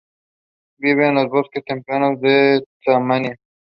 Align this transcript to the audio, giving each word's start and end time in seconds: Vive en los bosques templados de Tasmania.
Vive 0.79 1.09
en 1.09 1.13
los 1.13 1.29
bosques 1.29 1.63
templados 1.63 2.19
de 2.21 2.65
Tasmania. 2.83 3.35